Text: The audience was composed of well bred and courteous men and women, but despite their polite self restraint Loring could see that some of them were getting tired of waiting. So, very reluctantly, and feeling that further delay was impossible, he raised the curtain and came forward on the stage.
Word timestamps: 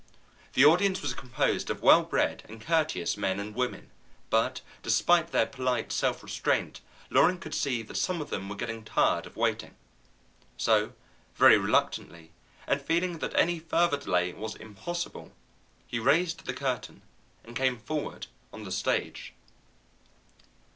The 0.53 0.65
audience 0.65 1.03
was 1.03 1.13
composed 1.13 1.69
of 1.69 1.83
well 1.83 2.01
bred 2.01 2.41
and 2.49 2.59
courteous 2.59 3.17
men 3.17 3.39
and 3.39 3.53
women, 3.53 3.91
but 4.31 4.61
despite 4.81 5.27
their 5.27 5.45
polite 5.45 5.91
self 5.91 6.23
restraint 6.23 6.81
Loring 7.11 7.37
could 7.37 7.53
see 7.53 7.83
that 7.83 7.97
some 7.97 8.19
of 8.19 8.31
them 8.31 8.49
were 8.49 8.55
getting 8.55 8.83
tired 8.83 9.27
of 9.27 9.35
waiting. 9.35 9.75
So, 10.57 10.93
very 11.35 11.55
reluctantly, 11.59 12.31
and 12.65 12.81
feeling 12.81 13.19
that 13.19 13.37
further 13.69 13.97
delay 13.97 14.33
was 14.33 14.55
impossible, 14.55 15.33
he 15.85 15.99
raised 15.99 16.47
the 16.47 16.53
curtain 16.55 17.03
and 17.43 17.55
came 17.55 17.77
forward 17.77 18.25
on 18.51 18.63
the 18.63 18.71
stage. 18.71 19.33